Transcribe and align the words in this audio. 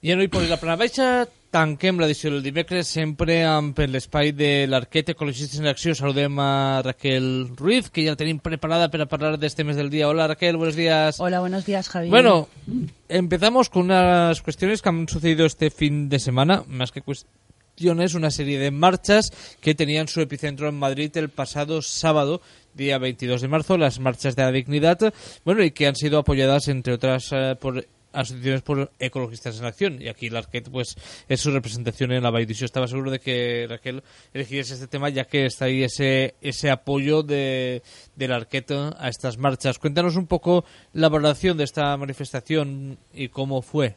I 0.00 0.14
no, 0.16 0.24
i 0.24 0.30
per 0.32 0.40
la 0.48 0.56
plana 0.56 0.78
baixa 0.80 1.06
tanquem 1.52 1.98
l'edició 2.00 2.30
del 2.32 2.40
dimecres 2.40 2.88
sempre 2.88 3.34
amb 3.44 3.76
l'espai 3.84 4.30
de 4.32 4.64
l'Arquet 4.64 5.10
Ecologistes 5.12 5.60
en 5.60 5.68
Acció. 5.68 5.92
Saludem 5.98 6.38
a 6.40 6.80
Raquel 6.86 7.50
Ruiz, 7.58 7.90
que 7.92 8.06
ja 8.06 8.14
la 8.14 8.20
tenim 8.20 8.38
preparada 8.40 8.88
per 8.88 9.02
a 9.04 9.08
parlar 9.10 9.34
dels 9.36 9.58
temes 9.58 9.76
del 9.76 9.90
dia. 9.92 10.08
Hola 10.08 10.30
Raquel, 10.30 10.56
buenos 10.56 10.78
días. 10.78 11.20
Hola, 11.20 11.40
buenos 11.40 11.66
días 11.66 11.90
Javi. 11.90 12.08
Bueno, 12.08 12.48
empezamos 13.10 13.68
con 13.68 13.90
unas 13.90 14.40
cuestiones 14.40 14.80
que 14.80 14.88
han 14.88 15.06
sucedido 15.06 15.44
este 15.44 15.68
fin 15.68 16.08
de 16.08 16.18
semana, 16.18 16.64
más 16.66 16.92
que 16.92 17.02
cuestiones, 17.02 18.14
una 18.14 18.30
serie 18.30 18.58
de 18.58 18.70
marchas 18.70 19.30
que 19.60 19.74
tenían 19.74 20.08
su 20.08 20.22
epicentro 20.22 20.66
en 20.70 20.78
Madrid 20.78 21.14
el 21.18 21.28
pasado 21.28 21.82
sábado, 21.82 22.40
día 22.72 22.96
22 22.96 23.42
de 23.42 23.48
marzo, 23.48 23.76
las 23.76 24.00
marchas 24.00 24.34
de 24.34 24.44
la 24.44 24.52
dignidad, 24.52 25.12
bueno, 25.44 25.62
y 25.62 25.72
que 25.72 25.86
han 25.86 25.96
sido 25.96 26.20
apoyadas, 26.20 26.68
entre 26.68 26.94
otras, 26.94 27.28
eh, 27.32 27.54
por 27.60 27.84
asociaciones 28.12 28.62
por 28.62 28.90
ecologistas 28.98 29.58
en 29.58 29.64
acción. 29.64 30.02
Y 30.02 30.08
aquí 30.08 30.30
la 30.30 30.40
Arquet 30.40 30.70
pues 30.70 30.96
es 31.28 31.40
su 31.40 31.50
representación 31.50 32.12
en 32.12 32.22
la 32.22 32.40
Yo 32.42 32.64
estaba 32.64 32.86
seguro 32.86 33.10
de 33.10 33.20
que 33.20 33.66
Raquel 33.68 34.02
elegiese 34.32 34.74
este 34.74 34.86
tema 34.86 35.08
ya 35.08 35.24
que 35.24 35.46
está 35.46 35.66
ahí 35.66 35.82
ese 35.82 36.34
ese 36.40 36.70
apoyo 36.70 37.22
de, 37.22 37.82
la 38.16 38.36
Arquet 38.36 38.70
a 38.70 39.08
estas 39.08 39.38
marchas. 39.38 39.78
Cuéntanos 39.78 40.16
un 40.16 40.26
poco 40.26 40.64
la 40.92 41.08
valoración 41.08 41.56
de 41.56 41.64
esta 41.64 41.96
manifestación 41.96 42.98
y 43.12 43.28
cómo 43.28 43.62
fue. 43.62 43.96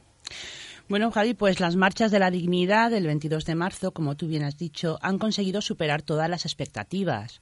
Bueno, 0.90 1.12
Javi, 1.12 1.34
pues 1.34 1.60
las 1.60 1.76
marchas 1.76 2.12
de 2.12 2.20
la 2.20 2.30
dignidad 2.30 2.92
del 2.92 3.08
22 3.08 3.46
de 3.46 3.56
marzo, 3.56 3.94
como 3.94 4.16
tú 4.16 4.28
bien 4.28 4.44
has 4.44 4.58
dicho, 4.58 5.00
han 5.02 5.18
conseguido 5.18 5.62
superar 5.62 6.02
todas 6.02 6.30
las 6.30 6.46
expectativas. 6.46 7.40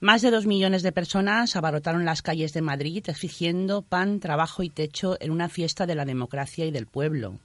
Más 0.00 0.22
de 0.22 0.30
dos 0.30 0.46
millones 0.46 0.82
de 0.82 0.92
personas 0.92 1.56
abarrotaron 1.56 2.06
las 2.06 2.22
calles 2.22 2.54
de 2.54 2.62
Madrid 2.62 3.04
exigiendo 3.06 3.82
pan, 3.82 4.18
trabajo 4.18 4.62
y 4.62 4.70
techo 4.70 5.18
en 5.20 5.30
una 5.30 5.50
fiesta 5.50 5.84
de 5.84 5.94
la 5.94 6.06
democracia 6.06 6.64
y 6.64 6.70
del 6.70 6.86
pueblo. 6.86 7.38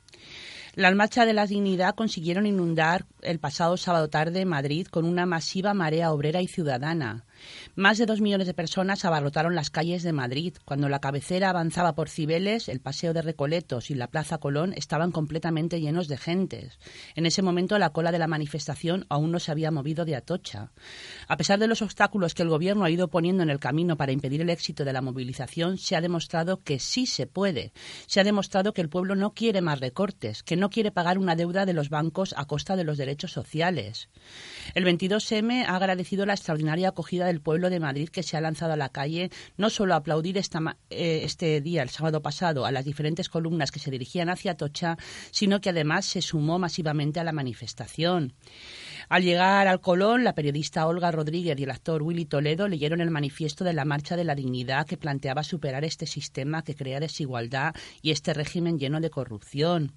Las 0.74 0.96
marchas 0.96 1.26
de 1.26 1.34
la 1.34 1.48
dignidad 1.48 1.96
consiguieron 1.96 2.46
inundar 2.46 3.06
el 3.26 3.40
pasado 3.40 3.78
sábado 3.78 4.10
tarde 4.10 4.46
Madrid 4.46 4.88
con 4.88 5.06
una 5.06 5.26
masiva 5.26 5.74
marea 5.74 6.12
obrera 6.12 6.42
y 6.42 6.48
ciudadana. 6.48 7.26
Más 7.76 7.98
de 7.98 8.06
dos 8.06 8.22
millones 8.22 8.48
de 8.48 8.54
personas 8.54 9.04
abarrotaron 9.04 9.56
las 9.56 9.70
calles 9.70 10.04
de 10.04 10.14
Madrid. 10.14 10.56
Cuando 10.64 10.88
la 10.88 11.00
cabecera 11.00 11.50
avanzaba 11.50 11.96
por 11.96 12.10
Cibeles, 12.10 12.70
el 12.70 12.80
Paseo 12.80 13.14
de 13.14 13.22
Recoletos 13.22 13.92
y 13.92 13.96
la 13.96 14.08
Plaza 14.08 14.38
Colón 14.38 14.74
estaban 14.74 15.12
completamente 15.12 15.82
llenos 15.82 16.08
de 16.08 16.18
gentes. 16.18 16.80
En 17.16 17.26
ese 17.26 17.42
momento 17.42 17.78
la 17.78 17.92
cola 17.92 18.12
de 18.12 18.20
la 18.20 18.28
manifestación 18.28 19.06
aún 19.10 19.32
no 19.32 19.40
se 19.40 19.52
había 19.52 19.72
movido 19.72 20.06
de 20.06 20.16
Atocha. 20.16 20.72
A 21.28 21.38
pesar 21.38 21.60
de 21.60 21.68
los 21.68 21.82
obstáculos 21.82 22.34
que 22.34 22.44
el 22.44 22.50
Gobierno 22.50 22.86
ha 22.86 22.90
ido 22.90 23.10
poniendo 23.10 23.44
en 23.44 23.50
el 23.50 23.60
camino 23.60 23.98
para 23.98 24.12
impedir 24.12 24.42
el 24.42 24.50
éxito 24.50 24.86
de 24.86 24.94
la 24.94 25.02
movilización, 25.02 25.78
se 25.78 25.96
ha 25.96 26.02
demostrado 26.02 26.64
que 26.64 26.80
sí 26.80 27.06
se 27.06 27.28
puede. 27.28 27.74
Se 28.06 28.20
ha 28.20 28.24
demostrado 28.24 28.74
que 28.74 28.82
el 28.82 28.90
pueblo 28.90 29.16
no 29.16 29.34
quiere 29.34 29.62
más 29.62 29.80
recortes, 29.80 30.44
que 30.44 30.56
no 30.56 30.70
quiere 30.70 30.92
pagar 30.92 31.18
una 31.18 31.36
deuda 31.36 31.66
de 31.66 31.74
los 31.74 31.90
bancos 31.90 32.34
a 32.38 32.46
costa 32.46 32.76
de 32.76 32.84
los 32.84 32.98
derechos 32.98 33.15
sociales. 33.18 34.10
El 34.74 34.86
22M 34.86 35.66
ha 35.68 35.76
agradecido 35.76 36.26
la 36.26 36.34
extraordinaria 36.34 36.90
acogida 36.90 37.28
del 37.28 37.42
pueblo 37.42 37.70
de 37.70 37.80
Madrid 37.80 38.10
que 38.10 38.24
se 38.24 38.38
ha 38.38 38.42
lanzado 38.42 38.74
a 38.74 38.78
la 38.78 38.90
calle 38.90 39.30
no 39.58 39.70
solo 39.70 39.94
a 39.94 39.98
aplaudir 39.98 40.38
eh, 40.38 41.22
este 41.24 41.62
día, 41.62 41.84
el 41.84 41.90
sábado 41.90 42.22
pasado, 42.22 42.66
a 42.66 42.72
las 42.72 42.86
diferentes 42.86 43.30
columnas 43.30 43.72
que 43.72 43.80
se 43.80 43.92
dirigían 43.92 44.30
hacia 44.30 44.58
Tocha, 44.58 44.98
sino 45.32 45.62
que 45.62 45.70
además 45.70 46.06
se 46.06 46.22
sumó 46.22 46.60
masivamente 46.60 47.20
a 47.20 47.24
la 47.24 47.32
manifestación. 47.32 48.34
Al 49.08 49.24
llegar 49.24 49.68
al 49.68 49.82
Colón, 49.82 50.24
la 50.24 50.34
periodista 50.34 50.88
Olga 50.88 51.12
Rodríguez 51.12 51.60
y 51.60 51.64
el 51.64 51.72
actor 51.72 52.02
Willy 52.02 52.26
Toledo 52.26 52.68
leyeron 52.68 53.02
el 53.02 53.12
manifiesto 53.12 53.64
de 53.64 53.74
la 53.74 53.86
Marcha 53.86 54.16
de 54.16 54.24
la 54.24 54.34
Dignidad 54.34 54.88
que 54.88 54.98
planteaba 54.98 55.44
superar 55.44 55.86
este 55.86 56.08
sistema 56.08 56.64
que 56.64 56.76
crea 56.76 57.00
desigualdad 57.00 57.76
y 58.02 58.12
este 58.12 58.34
régimen 58.34 58.80
lleno 58.80 59.00
de 59.00 59.12
corrupción. 59.12 59.92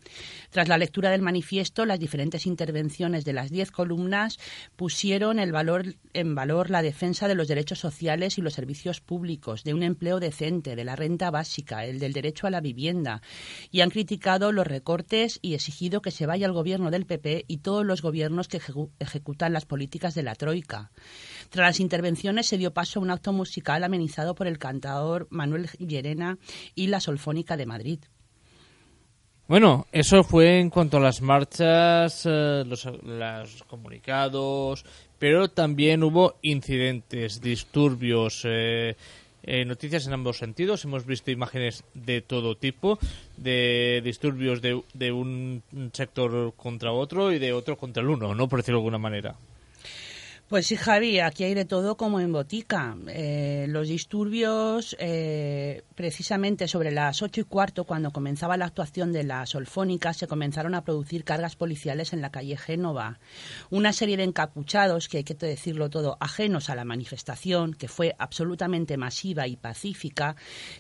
Tras 0.51 0.69
la 0.69 0.77
lectura 0.77 1.11
del 1.11 1.23
manifiesto, 1.23 1.87
las 1.87 1.99
diferentes 1.99 2.47
intervenciones 2.47 3.25
de 3.25 3.33
las 3.33 3.51
diez 3.51 3.71
columnas 3.71 4.39
pusieron 4.77 5.39
el 5.39 5.53
valor, 5.53 5.95
en 6.13 6.35
valor 6.35 6.69
la 6.69 6.83
defensa 6.83 7.29
de 7.29 7.35
los 7.35 7.49
derechos 7.49 7.79
sociales 7.79 8.37
y 8.37 8.43
los 8.43 8.55
servicios 8.55 9.01
públicos, 9.01 9.65
de 9.65 9.73
un 9.73 9.83
empleo 9.83 10.21
decente, 10.21 10.77
de 10.77 10.85
la 10.85 10.97
renta 10.97 11.31
básica, 11.31 11.85
el 11.87 11.99
del 11.99 12.13
derecho 12.13 12.47
a 12.47 12.51
la 12.51 12.61
vivienda, 12.61 13.23
y 13.71 13.81
han 13.81 13.91
criticado 13.91 14.53
los 14.53 14.67
recortes 14.67 15.39
y 15.41 15.55
exigido 15.55 16.03
que 16.03 16.11
se 16.11 16.27
vaya 16.27 16.47
el 16.47 16.53
gobierno 16.53 16.91
del 16.91 17.07
PP 17.07 17.47
y 17.49 17.59
todos 17.59 17.87
los 17.87 18.03
gobiernos 18.03 18.49
que 18.49 18.61
ejecutan 18.99 19.53
las 19.53 19.67
políticas 19.67 20.15
de 20.15 20.23
la 20.23 20.35
Troika. 20.35 20.91
Tras 21.51 21.67
las 21.67 21.81
intervenciones 21.81 22.47
se 22.47 22.59
dio 22.59 22.73
paso 22.73 22.99
a 22.99 23.03
un 23.03 23.11
acto 23.11 23.33
musical 23.33 23.85
amenizado 23.85 24.35
por 24.35 24.47
el 24.47 24.59
cantador 24.59 25.27
Manuel 25.31 25.69
Llerena 25.79 26.39
y 26.75 26.89
la 26.89 27.01
Solfónica 27.01 27.57
de 27.57 27.67
Madrid. 27.67 28.01
Bueno, 29.49 29.87
eso 29.93 30.23
fue 30.25 30.61
en 30.61 30.69
cuanto 30.69 30.99
a 30.99 31.01
las 31.01 31.23
marchas, 31.23 32.27
eh, 32.27 32.65
los, 32.67 32.87
comunicados, 33.67 34.85
pero 35.19 35.49
también 35.49 36.03
hubo 36.03 36.39
incidentes, 36.43 37.41
disturbios, 37.41 38.43
eh, 38.45 38.95
eh, 39.43 39.65
noticias 39.65 40.07
en 40.07 40.13
ambos 40.13 40.39
sentidos. 40.39 40.85
Hemos 40.85 41.07
visto 41.07 41.31
imágenes 41.31 41.85
de 41.95 42.21
todo 42.21 42.57
tipo, 42.57 42.99
de 43.37 44.01
disturbios 44.05 44.61
de, 44.61 44.83
de 44.95 45.13
un 45.13 45.63
sector 45.93 46.55
contra 46.55 46.93
otro 46.93 47.33
y 47.33 47.39
de 47.39 47.53
otro 47.53 47.77
contra 47.77 48.03
el 48.03 48.09
uno, 48.09 48.35
¿no? 48.35 48.49
Por 48.49 48.61
decirlo 48.61 48.79
de 48.79 48.83
alguna 48.83 48.99
manera. 48.99 49.37
Pues 50.49 50.67
sí, 50.67 50.77
Javi, 50.77 51.21
aquí 51.21 51.45
hay 51.45 51.53
de 51.53 51.67
todo 51.67 51.99
como 51.99 52.21
en 52.21 52.33
botica. 52.33 52.97
Eh, 53.09 53.67
los 53.69 53.87
disturbios, 53.87 54.97
eh, 54.99 55.83
precisamente 55.95 56.69
sobre 56.69 56.91
las 56.91 57.21
ocho 57.21 57.43
y 57.43 57.45
cuarto, 57.45 57.85
cuando 57.85 58.13
comenzaba 58.13 58.57
la 58.57 58.65
actuación 58.65 59.13
de 59.13 59.25
la 59.25 59.45
Solfónica, 59.45 60.15
se 60.15 60.27
comenzaron 60.27 60.75
a 60.75 60.85
producir 60.85 61.25
cargas 61.25 61.55
policiales 61.55 62.15
en 62.15 62.23
la 62.23 62.31
calle 62.31 62.57
Génova. 62.57 63.19
Una 63.69 63.93
serie 63.93 64.17
de 64.17 64.23
encapuchados, 64.23 65.11
que 65.11 65.19
hay 65.19 65.25
que 65.25 65.35
decirlo 65.35 65.91
todo, 65.91 66.17
ajenos 66.19 66.71
a 66.71 66.75
la 66.75 66.87
manifestación, 66.87 67.75
que 67.75 67.89
fue 67.89 68.17
absolutamente 68.19 68.97
masiva 68.97 69.47
y 69.47 69.57
pacífica, 69.57 70.35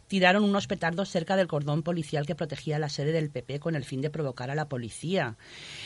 tiraron 0.06 0.44
unos 0.44 0.66
petardos 0.66 1.10
cerca 1.10 1.36
del 1.36 1.46
cordón 1.46 1.82
policial 1.82 2.24
que 2.24 2.34
protegía 2.34 2.78
la 2.78 2.88
sede 2.88 3.12
del 3.12 3.28
PP 3.28 3.60
con 3.60 3.76
el 3.76 3.84
fin 3.84 4.00
de 4.00 4.08
provocar 4.08 4.50
a 4.50 4.54
la 4.54 4.70
policía. 4.70 5.36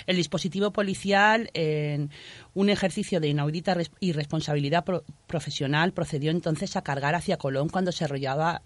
El 0.07 0.15
dispositivo 0.15 0.73
policial, 0.73 1.51
en 1.53 2.11
un 2.55 2.71
ejercicio 2.71 3.19
de 3.19 3.27
inaudita 3.27 3.72
y 4.01 4.13
responsabilidad 4.13 4.85
profesional 5.27 5.93
procedió 5.93 6.31
entonces 6.31 6.77
a 6.77 6.83
cargar 6.83 7.15
hacia 7.15 7.37
Colón 7.37 7.69
cuando 7.69 7.93
se, 7.93 8.07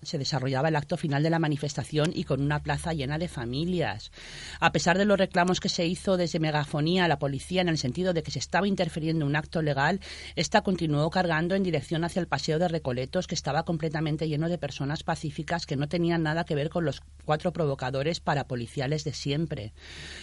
se 0.03 0.19
desarrollaba 0.19 0.69
el 0.69 0.77
acto 0.77 0.97
final 0.97 1.23
de 1.23 1.31
la 1.31 1.39
manifestación 1.39 2.11
y 2.15 2.25
con 2.25 2.41
una 2.41 2.63
plaza 2.63 2.93
llena 2.93 3.19
de 3.19 3.29
familias. 3.29 4.11
A 4.61 4.73
pesar 4.73 4.99
de 4.99 5.05
los 5.05 5.19
reclamos 5.19 5.61
que 5.61 5.69
se 5.69 5.87
hizo 5.87 6.17
desde 6.17 6.41
megafonía 6.41 7.05
a 7.05 7.09
la 7.09 7.19
policía 7.19 7.61
en 7.61 7.69
el 7.69 7.79
sentido 7.79 8.13
de 8.13 8.23
que 8.23 8.31
se 8.31 8.39
estaba 8.39 8.69
interfiriendo 8.69 9.27
un 9.27 9.37
acto 9.37 9.63
legal, 9.63 10.01
esta 10.35 10.63
continuó 10.63 11.09
cargando 11.11 11.55
en 11.55 11.63
dirección 11.63 12.05
hacia 12.05 12.21
el 12.21 12.29
paseo 12.29 12.59
de 12.59 12.69
Recoletos 12.69 13.27
que 13.27 13.35
estaba 13.35 13.65
completamente 13.65 14.29
lleno 14.29 14.49
de 14.49 14.59
personas 14.59 15.03
pacíficas 15.03 15.67
que 15.67 15.77
no 15.77 15.89
tenían 15.89 16.23
nada 16.23 16.45
que 16.45 16.55
ver 16.55 16.71
con 16.71 16.85
los 16.85 17.03
cuatro 17.25 17.53
provocadores 17.53 18.21
parapoliciales 18.21 19.05
de 19.05 19.13
siempre. 19.13 19.73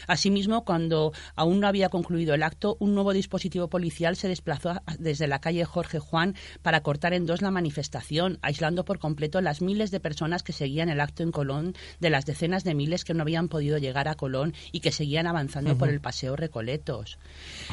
Asimismo, 0.07 0.65
cuando 0.65 1.13
aún 1.35 1.59
no 1.59 1.67
había 1.67 1.89
concluido 1.89 2.33
el 2.33 2.44
acto, 2.44 2.77
un 2.79 2.95
nuevo 2.95 3.13
dispositivo 3.13 3.69
policial 3.69 4.15
se 4.15 4.27
desplazó 4.27 4.72
desde 4.97 5.28
la 5.28 5.39
calle 5.39 5.66
Jorge 5.66 6.00
Juan 6.00 6.35
para 6.61 6.81
cortar 6.81 7.13
en 7.13 7.25
dos 7.25 7.41
la 7.41 7.51
manifestación, 7.51 8.39
aislando 8.41 8.85
por 8.85 9.00
completo 9.00 9.41
las 9.41 9.61
miles 9.61 9.91
de 9.91 10.00
personas 10.00 10.44
que 10.44 10.53
seguían 10.53 10.89
el 10.89 11.01
acto 11.01 11.23
en 11.23 11.31
Colón 11.31 11.75
de 12.00 12.09
las 12.09 12.25
decenas 12.25 12.63
de 12.63 12.75
miles 12.75 13.03
que 13.03 13.13
no 13.13 13.23
habían 13.23 13.50
podido 13.50 13.78
llegar 13.78 14.07
a 14.07 14.16
Colón 14.16 14.53
y 14.72 14.79
que 14.79 14.91
seguían 14.91 15.28
avanzando 15.28 15.78
por 15.78 15.89
el 15.89 16.01
paseo 16.01 16.35
Recoletos. 16.35 17.17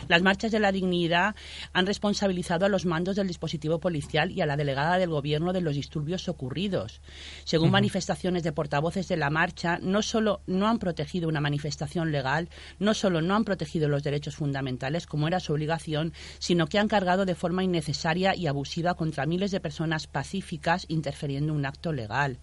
Las 0.09 0.23
marchas 0.23 0.53
de 0.53 0.61
la 0.61 0.73
dignidad 0.73 1.35
han 1.73 1.87
responsabilizado 1.87 2.67
a 2.67 2.69
los 2.69 2.87
mandos 2.87 3.17
del 3.17 3.29
dispositivo 3.29 3.81
policial 3.81 4.31
y 4.31 4.41
a 4.41 4.47
la 4.47 4.57
delegada 4.57 4.99
del 4.99 5.11
gobierno 5.11 5.53
de 5.53 5.61
los 5.61 5.75
disturbios 5.75 6.29
ocurridos. 6.29 7.01
Según 7.45 7.71
manifestaciones 7.71 8.43
de 8.43 8.53
portavoces 8.53 9.09
de 9.09 9.17
la 9.17 9.31
marcha, 9.31 9.79
no 9.81 10.03
solo 10.03 10.43
no 10.47 10.69
han 10.69 10.79
protegido 10.79 11.29
una 11.29 11.41
manifestación 11.41 12.13
legal, 12.13 12.49
no 12.79 12.95
solo 12.95 13.21
no 13.23 13.35
han 13.37 13.45
protegido 13.45 13.89
los 13.89 14.03
derechos 14.03 14.37
fundamentales 14.37 15.07
como 15.07 15.29
era 15.29 15.41
su 15.41 15.53
obligación, 15.53 16.13
sino 16.39 16.67
que 16.67 16.79
han 16.79 16.89
cargado 16.91 17.25
de 17.25 17.35
forma 17.35 17.65
innecesaria 17.65 18.37
y 18.37 18.49
abusiva 18.49 18.95
contra 18.95 19.25
miles 19.25 19.53
de 19.53 19.61
personas 19.61 20.07
pacíficas 20.09 20.85
interfiriendo 20.89 21.53
en 21.53 21.59
un 21.61 21.65
acto 21.65 21.93
legal. 21.93 22.39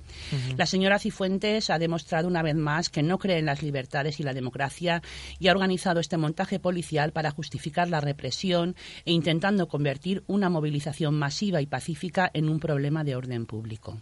La 0.57 0.65
señora 0.65 0.97
Cifuentes 0.97 1.69
ha 1.69 1.77
demostrado 1.77 2.27
una 2.27 2.41
vez 2.41 2.55
más 2.55 2.89
que 2.89 3.03
no 3.03 3.19
cree 3.19 3.37
en 3.37 3.45
las 3.45 3.61
libertades 3.61 4.19
y 4.19 4.23
la 4.23 4.33
democracia 4.33 5.03
y 5.37 5.49
ha 5.49 5.51
organizado 5.51 5.99
este 5.99 6.17
montaje 6.17 6.59
policial 6.59 7.11
para 7.11 7.31
justificar 7.31 7.89
la 7.89 7.99
represión 7.99 8.75
e 9.05 9.11
intentando 9.11 9.67
convertir 9.67 10.23
una 10.27 10.49
movilización 10.49 11.13
masiva 11.13 11.61
y 11.61 11.67
pacífica 11.67 12.31
en 12.33 12.49
un 12.49 12.59
problema 12.59 13.03
de 13.03 13.15
orden 13.15 13.45
público. 13.45 13.97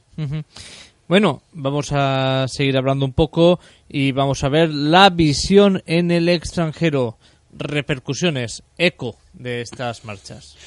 Bueno, 1.08 1.42
vamos 1.54 1.92
a 1.92 2.46
seguir 2.48 2.78
hablando 2.78 3.06
un 3.06 3.14
poco 3.14 3.60
y 3.90 4.12
vamos 4.12 4.44
a 4.44 4.50
ver 4.50 4.70
la 4.70 5.10
visión 5.10 5.82
en 5.86 6.12
el 6.12 6.30
extranjero 6.30 7.18
repercusiones, 7.56 8.64
eco 8.78 9.18
de 9.34 9.62
estas 9.62 10.06
marchas? 10.06 10.58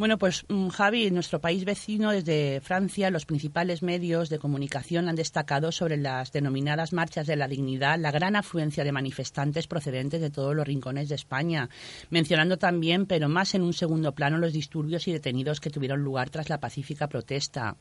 Bueno, 0.00 0.16
pues 0.16 0.46
mm, 0.48 0.68
Javi, 0.68 1.08
en 1.08 1.14
nuestro 1.14 1.42
país 1.42 1.66
vecino, 1.66 2.10
desde 2.10 2.62
Francia, 2.62 3.10
los 3.10 3.26
principales 3.26 3.82
medios 3.82 4.30
de 4.30 4.38
comunicación 4.38 5.10
han 5.10 5.14
destacado 5.14 5.72
sobre 5.72 5.98
las 5.98 6.32
denominadas 6.32 6.94
marchas 6.94 7.26
de 7.26 7.36
la 7.36 7.48
dignidad 7.48 7.98
la 7.98 8.10
gran 8.10 8.34
afluencia 8.34 8.82
de 8.82 8.92
manifestantes 8.92 9.66
procedentes 9.66 10.22
de 10.22 10.30
todos 10.30 10.56
los 10.56 10.66
rincones 10.66 11.10
de 11.10 11.16
España, 11.16 11.68
mencionando 12.08 12.56
también, 12.56 13.04
pero 13.04 13.28
más 13.28 13.54
en 13.54 13.60
un 13.60 13.74
segundo 13.74 14.12
plano, 14.12 14.38
los 14.38 14.54
disturbios 14.54 15.06
y 15.06 15.12
detenidos 15.12 15.60
que 15.60 15.68
tuvieron 15.68 16.00
lugar 16.00 16.30
tras 16.30 16.48
la 16.48 16.60
pacífica 16.60 17.06
protesta. 17.06 17.76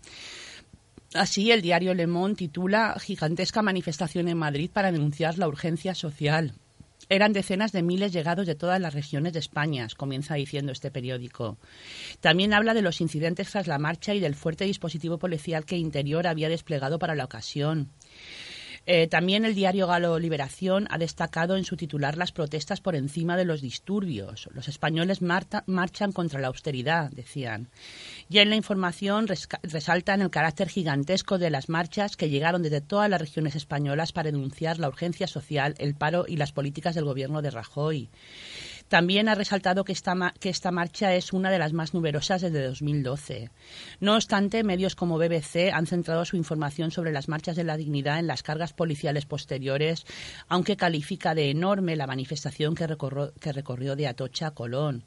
Así, 1.13 1.51
el 1.51 1.61
diario 1.61 1.93
Le 1.93 2.05
Monde 2.05 2.35
titula 2.35 2.97
Gigantesca 2.99 3.61
manifestación 3.61 4.27
en 4.27 4.37
Madrid 4.37 4.69
para 4.71 4.91
denunciar 4.91 5.37
la 5.37 5.47
urgencia 5.47 5.95
social. 5.95 6.53
Eran 7.11 7.33
decenas 7.33 7.71
de 7.71 7.81
miles 7.81 8.13
llegados 8.13 8.45
de 8.45 8.53
todas 8.53 8.79
las 8.79 8.93
regiones 8.93 9.33
de 9.33 9.39
España, 9.39 9.87
comienza 9.97 10.35
diciendo 10.35 10.71
este 10.71 10.91
periódico. 10.91 11.57
También 12.21 12.53
habla 12.53 12.75
de 12.75 12.83
los 12.83 13.01
incidentes 13.01 13.49
tras 13.49 13.65
la 13.65 13.79
marcha 13.79 14.13
y 14.13 14.19
del 14.19 14.35
fuerte 14.35 14.65
dispositivo 14.65 15.17
policial 15.17 15.65
que 15.65 15.75
Interior 15.75 16.27
había 16.27 16.49
desplegado 16.49 16.99
para 16.99 17.15
la 17.15 17.25
ocasión. 17.25 17.89
Eh, 18.91 19.05
también 19.05 19.45
el 19.45 19.53
diario 19.53 19.85
Galo 19.85 20.17
Liberación 20.17 20.87
ha 20.89 20.97
destacado 20.97 21.55
en 21.55 21.63
su 21.63 21.77
titular 21.77 22.17
las 22.17 22.31
protestas 22.31 22.81
por 22.81 22.95
encima 22.95 23.37
de 23.37 23.45
los 23.45 23.61
disturbios. 23.61 24.49
Los 24.51 24.67
españoles 24.67 25.21
marchan 25.21 26.11
contra 26.11 26.39
la 26.39 26.47
austeridad, 26.47 27.11
decían. 27.11 27.69
Ya 28.29 28.41
en 28.41 28.49
la 28.49 28.55
información 28.55 29.27
resaltan 29.61 30.23
el 30.23 30.31
carácter 30.31 30.69
gigantesco 30.69 31.37
de 31.37 31.51
las 31.51 31.69
marchas 31.69 32.17
que 32.17 32.31
llegaron 32.31 32.63
desde 32.63 32.81
todas 32.81 33.11
las 33.11 33.21
regiones 33.21 33.55
españolas 33.55 34.11
para 34.11 34.31
denunciar 34.31 34.79
la 34.79 34.87
urgencia 34.87 35.27
social, 35.27 35.75
el 35.77 35.93
paro 35.93 36.25
y 36.27 36.37
las 36.37 36.51
políticas 36.51 36.95
del 36.95 37.05
gobierno 37.05 37.43
de 37.43 37.51
Rajoy. 37.51 38.09
También 38.89 39.29
ha 39.29 39.35
resaltado 39.35 39.83
que 39.83 39.91
esta, 39.91 40.15
marcha 40.71 41.13
es 41.13 41.31
una 41.31 41.51
de 41.51 41.59
las 41.59 41.73
más 41.73 41.93
numerosas 41.93 42.41
desde 42.41 42.65
2012. 42.65 43.51
No 43.99 44.15
obstante, 44.15 44.63
medios 44.63 44.95
como 44.95 45.19
BBC 45.19 45.71
han 45.71 45.85
centrado 45.85 46.25
su 46.25 46.35
información 46.37 46.89
sobre 46.89 47.11
las 47.11 47.27
marchas 47.27 47.55
de 47.55 47.63
la 47.63 47.77
dignidad 47.77 48.17
en 48.17 48.25
las 48.25 48.41
cargas 48.41 48.73
policiales 48.73 49.27
posteriores, 49.27 50.05
aunque 50.47 50.75
califica 50.75 51.35
de 51.35 51.51
enorme 51.51 51.95
la 51.95 52.07
manifestación 52.07 52.73
que 52.73 52.87
recorrió, 52.87 53.31
que 53.39 53.53
recorrió 53.53 53.95
de 53.95 54.07
Atocha 54.07 54.47
a 54.47 54.51
Colón. 54.55 55.03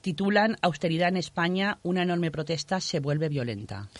Titulan 0.00 0.56
Austeridad 0.62 1.08
en 1.08 1.18
España, 1.18 1.78
una 1.82 2.02
enorme 2.02 2.30
protesta 2.30 2.80
se 2.80 3.00
vuelve 3.00 3.28
violenta. 3.28 3.90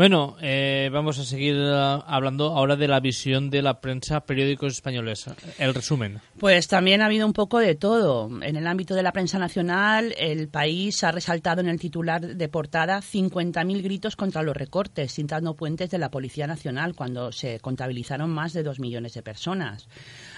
Bueno, 0.00 0.38
eh, 0.40 0.88
vamos 0.90 1.18
a 1.18 1.24
seguir 1.24 1.56
eh, 1.58 1.98
hablando 2.06 2.56
ahora 2.56 2.74
de 2.74 2.88
la 2.88 3.00
visión 3.00 3.50
de 3.50 3.60
la 3.60 3.82
prensa 3.82 4.20
periódicos 4.20 4.72
españoles. 4.72 5.26
El 5.58 5.74
resumen. 5.74 6.22
Pues 6.38 6.68
también 6.68 7.02
ha 7.02 7.04
habido 7.04 7.26
un 7.26 7.34
poco 7.34 7.58
de 7.58 7.74
todo. 7.74 8.30
En 8.42 8.56
el 8.56 8.66
ámbito 8.66 8.94
de 8.94 9.02
la 9.02 9.12
prensa 9.12 9.38
nacional, 9.38 10.14
el 10.16 10.48
país 10.48 11.04
ha 11.04 11.12
resaltado 11.12 11.60
en 11.60 11.68
el 11.68 11.78
titular 11.78 12.22
de 12.22 12.48
portada 12.48 13.00
50.000 13.00 13.82
gritos 13.82 14.16
contra 14.16 14.42
los 14.42 14.56
recortes, 14.56 15.12
citando 15.12 15.54
puentes 15.54 15.90
de 15.90 15.98
la 15.98 16.10
Policía 16.10 16.46
Nacional, 16.46 16.94
cuando 16.94 17.30
se 17.30 17.60
contabilizaron 17.60 18.30
más 18.30 18.54
de 18.54 18.62
dos 18.62 18.80
millones 18.80 19.12
de 19.12 19.22
personas. 19.22 19.86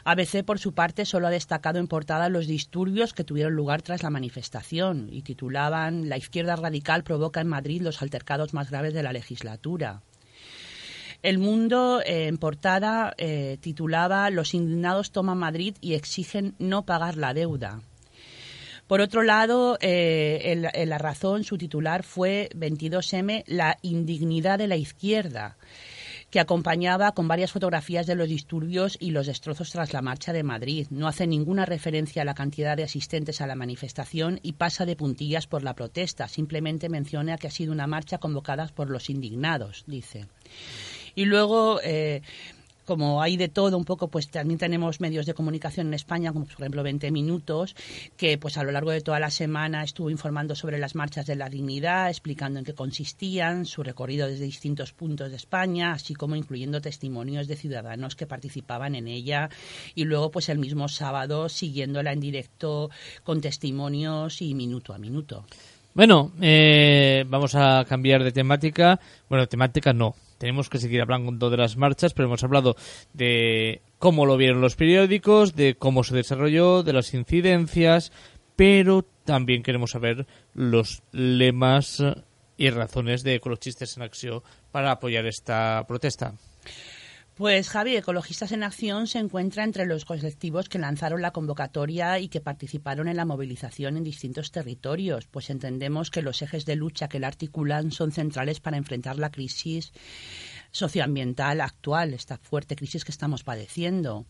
ABC, 0.05 0.45
por 0.45 0.59
su 0.59 0.75
parte, 0.75 1.05
solo 1.05 1.29
ha 1.29 1.31
destacado 1.31 1.79
en 1.79 1.87
portada 1.87 2.29
los 2.29 2.47
disturbios 2.47 3.13
que 3.13 3.25
tuvieron 3.25 3.55
lugar 3.55 3.83
tras 3.83 4.03
la 4.03 4.11
manifestación 4.11 5.09
y 5.11 5.23
titulaban 5.23 6.09
La 6.09 6.17
izquierda 6.17 6.57
radical 6.57 7.05
provoca 7.05 7.41
en 7.41 7.49
Madrid 7.49 7.83
los 7.83 8.03
altercados 8.03 8.53
más 8.53 8.71
graves 8.71 8.95
de 8.95 9.03
la 9.05 9.13
legislatura. 9.13 10.03
El 11.23 11.39
Mundo, 11.39 12.01
eh, 12.05 12.27
en 12.27 12.37
portada, 12.37 13.15
eh, 13.17 13.59
titulaba 13.61 14.29
Los 14.31 14.55
indignados 14.55 15.13
toman 15.13 15.39
Madrid 15.39 15.77
y 15.81 15.95
exigen 15.95 16.57
no 16.59 16.85
pagar 16.85 17.17
la 17.17 17.33
deuda. 17.33 17.81
Por 18.89 19.01
otro 19.01 19.23
lado, 19.23 19.79
eh, 19.81 20.69
en 20.75 20.89
La 20.89 20.99
Razón, 20.99 21.45
su 21.45 21.57
titular 21.57 22.03
fue 22.03 22.51
22M, 22.55 23.45
la 23.47 23.79
indignidad 23.83 24.59
de 24.59 24.67
la 24.67 24.77
izquierda 24.77 25.57
que 26.33 26.41
acompañaba 26.41 27.13
con 27.13 27.29
varias 27.29 27.53
fotografías 27.53 28.07
de 28.07 28.15
los 28.15 28.27
disturbios 28.27 28.97
y 28.99 29.11
los 29.11 29.27
destrozos 29.27 29.71
tras 29.71 29.93
la 29.93 30.01
marcha 30.01 30.33
de 30.33 30.43
Madrid. 30.43 30.87
No 30.89 31.07
hace 31.07 31.27
ninguna 31.27 31.67
referencia 31.67 32.23
a 32.23 32.25
la 32.25 32.33
cantidad 32.35 32.75
de 32.75 32.85
asistentes 32.85 33.43
a 33.43 33.47
la 33.47 33.55
manifestación 33.55 34.41
y 34.43 34.55
pasa 34.55 34.87
de 34.87 34.97
puntillas 34.97 35.47
por 35.47 35.63
la 35.63 35.75
protesta. 35.75 36.29
Simplemente 36.29 36.89
menciona 36.89 37.37
que 37.37 37.49
ha 37.49 37.51
sido 37.51 37.71
una 37.71 37.87
marcha 37.87 38.17
convocada 38.17 38.67
por 38.69 38.89
los 38.89 39.11
indignados, 39.11 39.85
dice. 39.87 40.27
Y 41.15 41.27
luego. 41.27 41.81
Eh, 41.85 42.23
como 42.85 43.23
hay 43.23 43.37
de 43.37 43.49
todo 43.49 43.77
un 43.77 43.85
poco, 43.85 44.09
pues 44.09 44.29
también 44.29 44.59
tenemos 44.59 45.01
medios 45.01 45.27
de 45.27 45.35
comunicación 45.35 45.89
en 45.89 45.95
España, 45.95 46.33
como 46.33 46.47
por 46.47 46.55
ejemplo 46.55 46.83
20 46.83 47.11
Minutos, 47.11 47.75
que 48.17 48.39
pues 48.39 48.59
a 48.59 48.65
lo 48.65 48.73
largo 48.73 48.91
de 48.91 49.01
toda 49.01 49.21
la 49.21 49.31
semana 49.31 49.83
estuvo 49.85 50.11
informando 50.11 50.55
sobre 50.55 50.79
las 50.79 50.95
marchas 50.95 51.27
de 51.27 51.37
la 51.37 51.49
dignidad, 51.49 52.09
explicando 52.09 52.59
en 52.59 52.65
qué 52.65 52.75
consistían, 52.75 53.67
su 53.67 53.83
recorrido 53.83 54.27
desde 54.27 54.45
distintos 54.45 54.93
puntos 54.93 55.31
de 55.31 55.37
España, 55.37 55.93
así 55.93 56.15
como 56.15 56.37
incluyendo 56.37 56.81
testimonios 56.81 57.49
de 57.49 57.57
ciudadanos 57.57 58.17
que 58.17 58.27
participaban 58.27 58.95
en 58.95 59.09
ella 59.09 59.51
y 59.95 60.05
luego 60.05 60.31
pues 60.31 60.49
el 60.49 60.59
mismo 60.59 60.89
sábado 60.89 61.49
siguiéndola 61.49 62.13
en 62.13 62.21
directo 62.21 62.91
con 63.23 63.41
testimonios 63.41 64.43
y 64.43 64.55
minuto 64.55 64.95
a 64.95 64.99
minuto. 64.99 65.45
Bueno, 65.95 66.33
eh, 66.41 67.25
vamos 67.29 67.55
a 67.55 67.85
cambiar 67.87 68.25
de 68.25 68.33
temática. 68.33 68.99
Bueno, 69.29 69.47
temática 69.47 69.93
no, 69.93 70.15
tenemos 70.43 70.69
que 70.69 70.79
seguir 70.79 71.01
hablando 71.01 71.51
de 71.51 71.57
las 71.57 71.77
marchas, 71.77 72.15
pero 72.15 72.27
hemos 72.27 72.43
hablado 72.43 72.75
de 73.13 73.81
cómo 74.01 74.27
lo 74.27 74.37
vieron 74.37 74.61
los 74.61 74.75
periódicos, 74.75 75.55
de 75.55 75.77
cómo 75.77 76.03
se 76.03 76.17
desarrolló, 76.17 76.83
de 76.83 76.93
las 76.93 77.15
incidencias, 77.15 78.11
pero 78.57 79.07
también 79.25 79.63
queremos 79.63 79.93
saber 79.93 80.27
los 80.53 81.05
lemas 81.13 82.03
y 82.57 82.71
razones 82.71 83.23
de 83.23 83.37
Ecologistas 83.37 83.97
en 83.97 84.03
Acción 84.03 84.43
para 84.73 84.91
apoyar 84.91 85.27
esta 85.27 85.85
protesta. 85.87 86.35
Pues 87.35 87.71
Javi, 87.71 87.97
Ecologistas 87.97 88.53
en 88.53 88.63
Acción 88.63 89.07
se 89.07 89.19
encuentra 89.19 89.65
entre 89.65 89.87
los 89.87 90.05
colectivos 90.05 90.69
que 90.69 90.79
lanzaron 90.79 91.23
la 91.23 91.31
convocatoria 91.31 92.19
y 92.19 92.29
que 92.29 92.43
participaron 92.43 93.09
en 93.09 93.17
la 93.17 93.25
movilización 93.25 93.97
en 93.97 94.05
distintos 94.05 94.51
territorios, 94.51 95.29
pues 95.29 95.49
entendemos 95.49 96.11
que 96.11 96.21
los 96.21 96.43
ejes 96.43 96.67
de 96.67 96.77
lucha 96.77 97.09
que 97.09 97.19
la 97.19 97.29
articulan 97.29 97.91
son 97.91 98.13
centrales 98.13 98.61
para 98.61 98.77
enfrentar 98.77 99.19
la 99.19 99.31
crisis 99.31 99.95
socioambiental 100.73 101.63
actual, 101.63 102.13
esta 102.13 102.37
fuerte 102.37 102.77
crisis 102.77 103.03
que 103.03 103.13
estamos 103.13 103.45
padeciendo. 103.45 104.27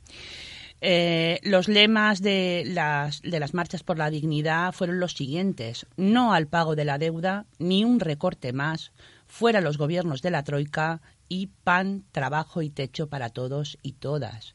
Eh, 0.80 1.40
los 1.42 1.66
lemas 1.66 2.22
de 2.22 2.62
las, 2.66 3.20
de 3.22 3.40
las 3.40 3.52
marchas 3.52 3.82
por 3.82 3.98
la 3.98 4.10
dignidad 4.10 4.72
fueron 4.72 5.00
los 5.00 5.14
siguientes. 5.14 5.86
No 5.96 6.34
al 6.34 6.46
pago 6.46 6.76
de 6.76 6.84
la 6.84 6.98
deuda, 6.98 7.46
ni 7.58 7.84
un 7.84 7.98
recorte 7.98 8.52
más, 8.52 8.92
fuera 9.26 9.60
los 9.60 9.78
gobiernos 9.78 10.22
de 10.22 10.30
la 10.30 10.44
Troika, 10.44 11.00
y 11.32 11.46
pan, 11.46 12.04
trabajo 12.12 12.60
y 12.60 12.68
techo 12.68 13.08
para 13.08 13.30
todos 13.30 13.78
y 13.82 13.92
todas. 13.92 14.54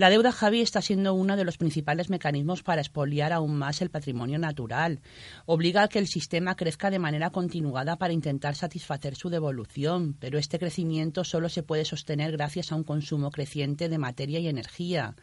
La 0.00 0.08
deuda, 0.08 0.32
Javi, 0.32 0.62
está 0.62 0.80
siendo 0.80 1.12
uno 1.12 1.36
de 1.36 1.44
los 1.44 1.58
principales 1.58 2.08
mecanismos 2.08 2.62
para 2.62 2.80
expoliar 2.80 3.34
aún 3.34 3.54
más 3.58 3.82
el 3.82 3.90
patrimonio 3.90 4.38
natural. 4.38 5.02
Obliga 5.44 5.82
a 5.82 5.88
que 5.88 5.98
el 5.98 6.06
sistema 6.06 6.56
crezca 6.56 6.88
de 6.88 6.98
manera 6.98 7.28
continuada 7.28 7.96
para 7.96 8.14
intentar 8.14 8.54
satisfacer 8.54 9.14
su 9.14 9.28
devolución, 9.28 10.16
pero 10.18 10.38
este 10.38 10.58
crecimiento 10.58 11.22
solo 11.22 11.50
se 11.50 11.62
puede 11.62 11.84
sostener 11.84 12.32
gracias 12.32 12.72
a 12.72 12.76
un 12.76 12.84
consumo 12.84 13.30
creciente 13.30 13.90
de 13.90 13.98
materia 13.98 14.38
y 14.38 14.48
energía. 14.48 15.16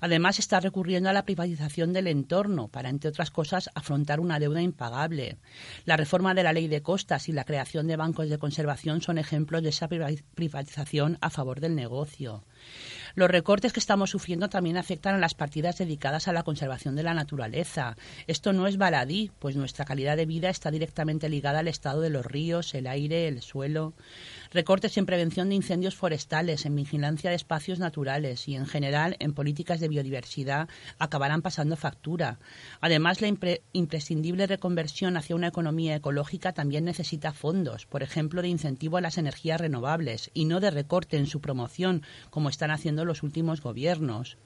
Además, 0.00 0.38
está 0.38 0.58
recurriendo 0.58 1.10
a 1.10 1.12
la 1.12 1.26
privatización 1.26 1.92
del 1.92 2.06
entorno 2.06 2.68
para, 2.68 2.88
entre 2.88 3.10
otras 3.10 3.30
cosas, 3.30 3.68
afrontar 3.74 4.20
una 4.20 4.38
deuda 4.38 4.62
impagable. 4.62 5.36
La 5.84 5.98
reforma 5.98 6.32
de 6.32 6.44
la 6.44 6.54
ley 6.54 6.66
de 6.68 6.80
costas 6.80 7.28
y 7.28 7.32
la 7.32 7.44
creación 7.44 7.86
de 7.88 7.96
bancos 7.96 8.30
de 8.30 8.38
conservación 8.38 9.02
son 9.02 9.18
ejemplos 9.18 9.62
de 9.62 9.68
esa 9.68 9.86
privatización 9.86 11.18
a 11.20 11.28
favor 11.28 11.60
del 11.60 11.74
negocio. 11.74 12.42
Los 13.14 13.30
recortes 13.30 13.72
que 13.72 13.80
estamos 13.80 14.10
sufriendo 14.10 14.48
también 14.48 14.76
afectan 14.76 15.14
a 15.14 15.18
las 15.18 15.34
partidas 15.34 15.78
dedicadas 15.78 16.26
a 16.26 16.32
la 16.32 16.42
conservación 16.42 16.96
de 16.96 17.04
la 17.04 17.14
naturaleza. 17.14 17.96
Esto 18.26 18.52
no 18.52 18.66
es 18.66 18.76
baladí, 18.76 19.30
pues 19.38 19.54
nuestra 19.54 19.84
calidad 19.84 20.16
de 20.16 20.26
vida 20.26 20.50
está 20.50 20.72
directamente 20.72 21.28
ligada 21.28 21.60
al 21.60 21.68
estado 21.68 22.00
de 22.00 22.10
los 22.10 22.26
ríos, 22.26 22.74
el 22.74 22.88
aire, 22.88 23.28
el 23.28 23.40
suelo 23.40 23.94
recortes 24.54 24.96
en 24.96 25.04
prevención 25.04 25.48
de 25.48 25.56
incendios 25.56 25.96
forestales, 25.96 26.64
en 26.64 26.76
vigilancia 26.76 27.28
de 27.28 27.36
espacios 27.36 27.80
naturales 27.80 28.48
y, 28.48 28.54
en 28.54 28.66
general, 28.66 29.16
en 29.18 29.34
políticas 29.34 29.80
de 29.80 29.88
biodiversidad 29.88 30.68
acabarán 30.98 31.42
pasando 31.42 31.76
factura. 31.76 32.38
Además, 32.80 33.20
la 33.20 33.28
imprescindible 33.72 34.46
reconversión 34.46 35.16
hacia 35.16 35.36
una 35.36 35.48
economía 35.48 35.96
ecológica 35.96 36.52
también 36.52 36.84
necesita 36.84 37.32
fondos, 37.32 37.84
por 37.86 38.02
ejemplo, 38.02 38.40
de 38.40 38.48
incentivo 38.48 38.96
a 38.96 39.00
las 39.00 39.18
energías 39.18 39.60
renovables 39.60 40.30
y 40.32 40.44
no 40.44 40.60
de 40.60 40.70
recorte 40.70 41.16
en 41.16 41.26
su 41.26 41.40
promoción, 41.40 42.02
como 42.30 42.48
están 42.48 42.70
haciendo 42.70 43.04
los 43.04 43.22
últimos 43.24 43.60
gobiernos. 43.60 44.38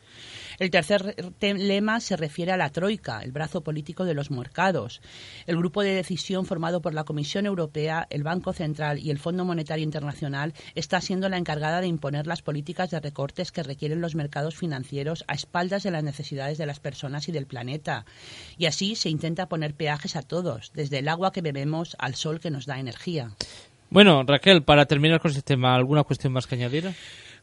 El 0.58 0.70
tercer 0.70 1.14
lema 1.40 2.00
se 2.00 2.16
refiere 2.16 2.50
a 2.50 2.56
la 2.56 2.70
Troika, 2.70 3.20
el 3.22 3.30
brazo 3.30 3.62
político 3.62 4.04
de 4.04 4.14
los 4.14 4.32
mercados. 4.32 5.00
El 5.46 5.56
grupo 5.56 5.82
de 5.82 5.94
decisión 5.94 6.46
formado 6.46 6.82
por 6.82 6.94
la 6.94 7.04
Comisión 7.04 7.46
Europea, 7.46 8.08
el 8.10 8.24
Banco 8.24 8.52
Central 8.52 8.98
y 8.98 9.10
el 9.10 9.20
Fondo 9.20 9.44
Monetario 9.44 9.84
Internacional 9.84 10.54
está 10.74 11.00
siendo 11.00 11.28
la 11.28 11.36
encargada 11.36 11.80
de 11.80 11.86
imponer 11.86 12.26
las 12.26 12.42
políticas 12.42 12.90
de 12.90 12.98
recortes 12.98 13.52
que 13.52 13.62
requieren 13.62 14.00
los 14.00 14.16
mercados 14.16 14.56
financieros 14.56 15.24
a 15.28 15.34
espaldas 15.34 15.84
de 15.84 15.92
las 15.92 16.02
necesidades 16.02 16.58
de 16.58 16.66
las 16.66 16.80
personas 16.80 17.28
y 17.28 17.32
del 17.32 17.46
planeta. 17.46 18.04
Y 18.56 18.66
así 18.66 18.96
se 18.96 19.10
intenta 19.10 19.48
poner 19.48 19.74
peajes 19.74 20.16
a 20.16 20.22
todos, 20.22 20.72
desde 20.74 20.98
el 20.98 21.08
agua 21.08 21.32
que 21.32 21.42
bebemos 21.42 21.94
al 22.00 22.16
sol 22.16 22.40
que 22.40 22.50
nos 22.50 22.66
da 22.66 22.80
energía. 22.80 23.30
Bueno, 23.90 24.24
Raquel, 24.24 24.64
para 24.64 24.86
terminar 24.86 25.20
con 25.20 25.30
este 25.30 25.42
tema, 25.42 25.74
¿alguna 25.76 26.02
cuestión 26.02 26.32
más 26.32 26.46
que 26.46 26.56
añadir? 26.56 26.92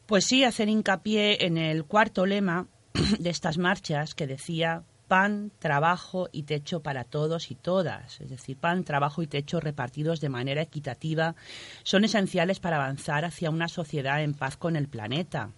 Pues 0.05 0.25
sí, 0.25 0.43
hacer 0.43 0.69
hincapié 0.69 1.45
en 1.45 1.57
el 1.57 1.85
cuarto 1.85 2.25
lema 2.25 2.67
de 3.19 3.29
estas 3.29 3.57
marchas 3.57 4.15
que 4.15 4.27
decía 4.27 4.83
pan, 5.07 5.51
trabajo 5.59 6.29
y 6.31 6.43
techo 6.43 6.81
para 6.81 7.03
todos 7.03 7.51
y 7.51 7.55
todas. 7.55 8.19
Es 8.21 8.29
decir, 8.29 8.57
pan, 8.57 8.83
trabajo 8.83 9.21
y 9.21 9.27
techo 9.27 9.59
repartidos 9.59 10.19
de 10.21 10.29
manera 10.29 10.61
equitativa 10.61 11.35
son 11.83 12.05
esenciales 12.05 12.59
para 12.59 12.77
avanzar 12.77 13.25
hacia 13.25 13.49
una 13.49 13.67
sociedad 13.67 14.23
en 14.23 14.33
paz 14.33 14.57
con 14.57 14.75
el 14.75 14.87
planeta. 14.87 15.51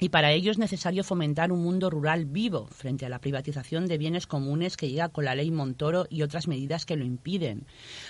Y 0.00 0.08
para 0.08 0.32
ello 0.32 0.50
es 0.50 0.58
necesario 0.58 1.04
fomentar 1.04 1.52
un 1.52 1.62
mundo 1.62 1.88
rural 1.88 2.24
vivo 2.24 2.66
frente 2.66 3.06
a 3.06 3.08
la 3.08 3.20
privatización 3.20 3.86
de 3.86 3.96
bienes 3.96 4.26
comunes 4.26 4.76
que 4.76 4.88
llega 4.88 5.08
con 5.08 5.24
la 5.24 5.36
ley 5.36 5.52
Montoro 5.52 6.06
y 6.10 6.22
otras 6.22 6.48
medidas 6.48 6.84
que 6.84 6.96
lo 6.96 7.04
impiden. 7.04 7.66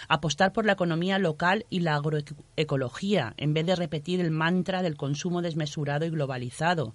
Apostar 0.08 0.52
por 0.52 0.64
la 0.64 0.72
economía 0.72 1.18
local 1.18 1.66
y 1.68 1.80
la 1.80 1.96
agroecología 1.96 3.34
en 3.36 3.52
vez 3.52 3.66
de 3.66 3.76
repetir 3.76 4.20
el 4.20 4.30
mantra 4.30 4.82
del 4.82 4.96
consumo 4.96 5.42
desmesurado 5.42 6.06
y 6.06 6.10
globalizado. 6.10 6.94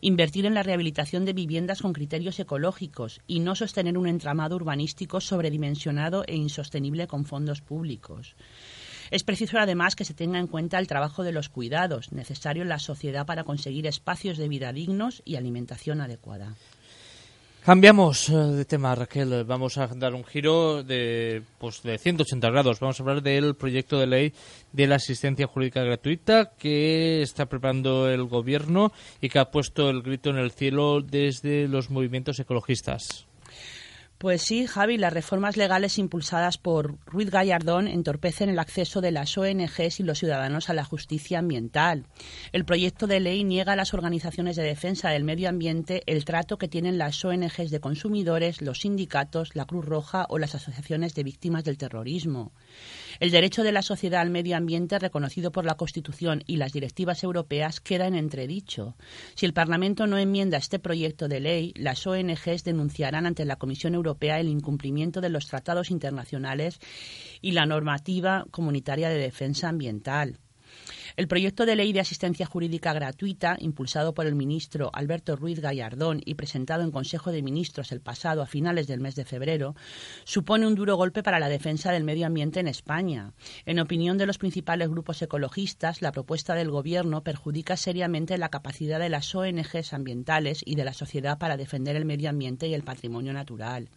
Invertir 0.00 0.46
en 0.46 0.54
la 0.54 0.62
rehabilitación 0.62 1.26
de 1.26 1.34
viviendas 1.34 1.82
con 1.82 1.92
criterios 1.92 2.40
ecológicos 2.40 3.20
y 3.26 3.40
no 3.40 3.54
sostener 3.54 3.98
un 3.98 4.08
entramado 4.08 4.56
urbanístico 4.56 5.20
sobredimensionado 5.20 6.24
e 6.26 6.36
insostenible 6.36 7.06
con 7.06 7.26
fondos 7.26 7.60
públicos. 7.60 8.36
Es 9.10 9.24
preciso 9.24 9.58
además 9.58 9.96
que 9.96 10.04
se 10.04 10.14
tenga 10.14 10.38
en 10.38 10.46
cuenta 10.46 10.78
el 10.78 10.86
trabajo 10.86 11.24
de 11.24 11.32
los 11.32 11.48
cuidados, 11.48 12.12
necesario 12.12 12.62
en 12.62 12.68
la 12.68 12.78
sociedad 12.78 13.26
para 13.26 13.44
conseguir 13.44 13.86
espacios 13.86 14.38
de 14.38 14.48
vida 14.48 14.72
dignos 14.72 15.22
y 15.24 15.36
alimentación 15.36 16.00
adecuada. 16.00 16.54
Cambiamos 17.64 18.30
eh, 18.30 18.34
de 18.34 18.64
tema, 18.64 18.94
Raquel. 18.94 19.44
Vamos 19.44 19.76
a 19.76 19.86
dar 19.88 20.14
un 20.14 20.24
giro 20.24 20.82
de, 20.82 21.42
pues, 21.58 21.82
de 21.82 21.98
180 21.98 22.48
grados. 22.48 22.80
Vamos 22.80 22.98
a 22.98 23.02
hablar 23.02 23.22
del 23.22 23.54
proyecto 23.54 23.98
de 23.98 24.06
ley 24.06 24.32
de 24.72 24.86
la 24.86 24.96
asistencia 24.96 25.46
jurídica 25.46 25.82
gratuita 25.82 26.52
que 26.56 27.20
está 27.20 27.46
preparando 27.46 28.08
el 28.08 28.24
Gobierno 28.24 28.92
y 29.20 29.28
que 29.28 29.40
ha 29.40 29.50
puesto 29.50 29.90
el 29.90 30.00
grito 30.00 30.30
en 30.30 30.38
el 30.38 30.52
cielo 30.52 31.02
desde 31.02 31.68
los 31.68 31.90
movimientos 31.90 32.40
ecologistas. 32.40 33.26
Pues 34.20 34.42
sí, 34.42 34.66
Javi, 34.66 34.98
las 34.98 35.14
reformas 35.14 35.56
legales 35.56 35.96
impulsadas 35.96 36.58
por 36.58 36.98
Ruiz 37.06 37.30
Gallardón 37.30 37.88
entorpecen 37.88 38.50
el 38.50 38.58
acceso 38.58 39.00
de 39.00 39.12
las 39.12 39.38
ONGs 39.38 39.98
y 39.98 40.02
los 40.02 40.18
ciudadanos 40.18 40.68
a 40.68 40.74
la 40.74 40.84
justicia 40.84 41.38
ambiental. 41.38 42.04
El 42.52 42.66
proyecto 42.66 43.06
de 43.06 43.18
ley 43.18 43.44
niega 43.44 43.72
a 43.72 43.76
las 43.76 43.94
organizaciones 43.94 44.56
de 44.56 44.62
defensa 44.62 45.08
del 45.08 45.24
medio 45.24 45.48
ambiente 45.48 46.02
el 46.04 46.26
trato 46.26 46.58
que 46.58 46.68
tienen 46.68 46.98
las 46.98 47.24
ONGs 47.24 47.70
de 47.70 47.80
consumidores, 47.80 48.60
los 48.60 48.80
sindicatos, 48.80 49.56
la 49.56 49.64
Cruz 49.64 49.86
Roja 49.86 50.26
o 50.28 50.38
las 50.38 50.54
asociaciones 50.54 51.14
de 51.14 51.22
víctimas 51.22 51.64
del 51.64 51.78
terrorismo. 51.78 52.52
El 53.20 53.30
derecho 53.30 53.62
de 53.62 53.70
la 53.70 53.82
sociedad 53.82 54.22
al 54.22 54.30
medio 54.30 54.56
ambiente 54.56 54.98
reconocido 54.98 55.52
por 55.52 55.66
la 55.66 55.76
Constitución 55.76 56.42
y 56.46 56.56
las 56.56 56.72
directivas 56.72 57.22
europeas 57.22 57.78
queda 57.78 58.06
en 58.06 58.14
entredicho. 58.14 58.96
Si 59.34 59.44
el 59.44 59.52
Parlamento 59.52 60.06
no 60.06 60.16
enmienda 60.16 60.56
este 60.56 60.78
proyecto 60.78 61.28
de 61.28 61.40
ley, 61.40 61.74
las 61.76 62.06
ONGs 62.06 62.64
denunciarán 62.64 63.26
ante 63.26 63.44
la 63.44 63.56
Comisión 63.56 63.94
Europea 63.94 64.40
el 64.40 64.48
incumplimiento 64.48 65.20
de 65.20 65.28
los 65.28 65.46
tratados 65.48 65.90
internacionales 65.90 66.80
y 67.42 67.50
la 67.50 67.66
normativa 67.66 68.46
comunitaria 68.50 69.10
de 69.10 69.18
defensa 69.18 69.68
ambiental. 69.68 70.38
El 71.20 71.28
proyecto 71.28 71.66
de 71.66 71.76
ley 71.76 71.92
de 71.92 72.00
asistencia 72.00 72.46
jurídica 72.46 72.94
gratuita, 72.94 73.58
impulsado 73.60 74.14
por 74.14 74.24
el 74.24 74.34
ministro 74.34 74.88
Alberto 74.94 75.36
Ruiz 75.36 75.60
Gallardón 75.60 76.22
y 76.24 76.32
presentado 76.32 76.82
en 76.82 76.90
Consejo 76.90 77.30
de 77.30 77.42
Ministros 77.42 77.92
el 77.92 78.00
pasado 78.00 78.40
a 78.40 78.46
finales 78.46 78.86
del 78.86 79.00
mes 79.00 79.16
de 79.16 79.26
febrero, 79.26 79.76
supone 80.24 80.66
un 80.66 80.74
duro 80.74 80.96
golpe 80.96 81.22
para 81.22 81.38
la 81.38 81.50
defensa 81.50 81.92
del 81.92 82.04
medio 82.04 82.26
ambiente 82.26 82.60
en 82.60 82.68
España. 82.68 83.34
En 83.66 83.80
opinión 83.80 84.16
de 84.16 84.24
los 84.24 84.38
principales 84.38 84.88
grupos 84.88 85.20
ecologistas, 85.20 86.00
la 86.00 86.10
propuesta 86.10 86.54
del 86.54 86.70
Gobierno 86.70 87.22
perjudica 87.22 87.76
seriamente 87.76 88.38
la 88.38 88.48
capacidad 88.48 88.98
de 88.98 89.10
las 89.10 89.34
ONGs 89.34 89.92
ambientales 89.92 90.62
y 90.64 90.74
de 90.74 90.86
la 90.86 90.94
sociedad 90.94 91.36
para 91.36 91.58
defender 91.58 91.96
el 91.96 92.06
medio 92.06 92.30
ambiente 92.30 92.66
y 92.66 92.72
el 92.72 92.82
patrimonio 92.82 93.34
natural. 93.34 93.90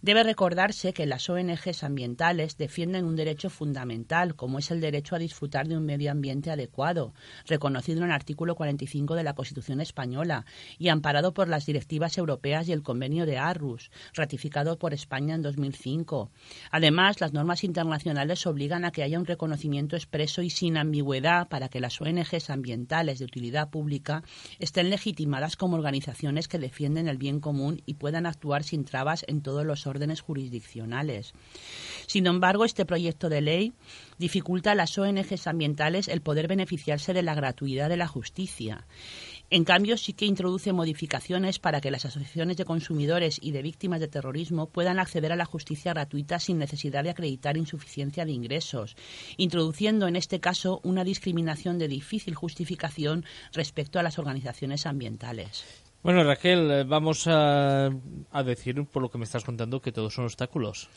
Debe 0.00 0.22
recordarse 0.22 0.92
que 0.92 1.06
las 1.06 1.28
ONGs 1.28 1.82
ambientales 1.82 2.56
defienden 2.56 3.04
un 3.04 3.16
derecho 3.16 3.50
fundamental, 3.50 4.36
como 4.36 4.60
es 4.60 4.70
el 4.70 4.80
derecho 4.80 5.16
a 5.16 5.18
disfrutar 5.18 5.66
de 5.66 5.76
un 5.76 5.84
medio 5.84 6.12
ambiente 6.12 6.52
adecuado, 6.52 7.14
reconocido 7.46 7.98
en 7.98 8.04
el 8.04 8.12
artículo 8.12 8.54
45 8.54 9.16
de 9.16 9.24
la 9.24 9.34
Constitución 9.34 9.80
española 9.80 10.46
y 10.78 10.90
amparado 10.90 11.34
por 11.34 11.48
las 11.48 11.66
directivas 11.66 12.16
europeas 12.16 12.68
y 12.68 12.72
el 12.72 12.84
convenio 12.84 13.26
de 13.26 13.38
Aarhus, 13.38 13.90
ratificado 14.14 14.78
por 14.78 14.94
España 14.94 15.34
en 15.34 15.42
2005. 15.42 16.30
Además, 16.70 17.20
las 17.20 17.32
normas 17.32 17.64
internacionales 17.64 18.46
obligan 18.46 18.84
a 18.84 18.92
que 18.92 19.02
haya 19.02 19.18
un 19.18 19.26
reconocimiento 19.26 19.96
expreso 19.96 20.42
y 20.42 20.50
sin 20.50 20.76
ambigüedad 20.76 21.48
para 21.48 21.68
que 21.68 21.80
las 21.80 22.00
ONGs 22.00 22.50
ambientales 22.50 23.18
de 23.18 23.24
utilidad 23.24 23.68
pública 23.68 24.22
estén 24.60 24.90
legitimadas 24.90 25.56
como 25.56 25.74
organizaciones 25.74 26.46
que 26.46 26.60
defienden 26.60 27.08
el 27.08 27.18
bien 27.18 27.40
común 27.40 27.82
y 27.84 27.94
puedan 27.94 28.26
actuar 28.26 28.62
sin 28.62 28.84
trabas 28.84 29.24
en 29.26 29.42
todos 29.42 29.66
los 29.66 29.87
órdenes 29.88 30.20
jurisdiccionales. 30.20 31.32
Sin 32.06 32.26
embargo, 32.26 32.64
este 32.64 32.86
proyecto 32.86 33.28
de 33.28 33.40
ley 33.40 33.72
dificulta 34.18 34.72
a 34.72 34.74
las 34.74 34.96
ONGs 34.96 35.46
ambientales 35.46 36.08
el 36.08 36.22
poder 36.22 36.48
beneficiarse 36.48 37.12
de 37.12 37.22
la 37.22 37.34
gratuidad 37.34 37.88
de 37.88 37.96
la 37.96 38.06
justicia. 38.06 38.86
En 39.50 39.64
cambio, 39.64 39.96
sí 39.96 40.12
que 40.12 40.26
introduce 40.26 40.74
modificaciones 40.74 41.58
para 41.58 41.80
que 41.80 41.90
las 41.90 42.04
asociaciones 42.04 42.58
de 42.58 42.66
consumidores 42.66 43.38
y 43.40 43.52
de 43.52 43.62
víctimas 43.62 44.00
de 44.00 44.08
terrorismo 44.08 44.68
puedan 44.68 44.98
acceder 44.98 45.32
a 45.32 45.36
la 45.36 45.46
justicia 45.46 45.94
gratuita 45.94 46.38
sin 46.38 46.58
necesidad 46.58 47.02
de 47.02 47.10
acreditar 47.10 47.56
insuficiencia 47.56 48.26
de 48.26 48.32
ingresos, 48.32 48.94
introduciendo 49.38 50.06
en 50.06 50.16
este 50.16 50.40
caso 50.40 50.80
una 50.84 51.02
discriminación 51.02 51.78
de 51.78 51.88
difícil 51.88 52.34
justificación 52.34 53.24
respecto 53.52 53.98
a 53.98 54.02
las 54.02 54.18
organizaciones 54.18 54.84
ambientales. 54.84 55.87
Bueno, 56.02 56.22
Raquel, 56.24 56.70
eh, 56.70 56.84
vamos 56.84 57.26
a, 57.26 57.86
a 58.30 58.42
decir, 58.42 58.84
por 58.86 59.02
lo 59.02 59.10
que 59.10 59.18
me 59.18 59.24
estás 59.24 59.44
contando, 59.44 59.82
que 59.82 59.92
todos 59.92 60.14
son 60.14 60.24
obstáculos. 60.24 60.88